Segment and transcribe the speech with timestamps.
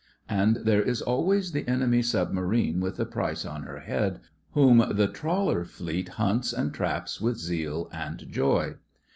[0.29, 4.19] And there is always the enemy submarine with a price on her head,
[4.53, 8.77] whom the Trawler Fleet hunts and traps with zeal and joy.